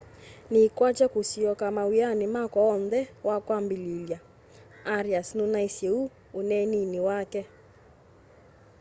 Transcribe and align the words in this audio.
niikwatya 0.51 1.07
kusyoka 1.13 1.65
mawiani 1.77 2.25
makwa 2.35 2.61
oonthe 2.69 2.99
wakwambililya 3.27 4.19
arias 4.97 5.29
nunaisye 5.37 5.89
uu 5.99 6.11
uneenini 6.39 6.99
wake 7.07 7.41